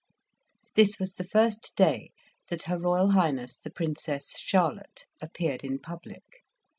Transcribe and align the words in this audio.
This 0.73 0.97
was 0.97 1.13
the 1.13 1.23
first 1.23 1.75
day 1.75 2.09
that 2.49 2.63
her 2.63 2.79
Royal 2.79 3.11
Highness 3.11 3.57
the 3.59 3.69
Princess 3.69 4.31
Charlotte 4.39 5.05
appeared 5.21 5.63
in 5.63 5.77
public. 5.77 6.23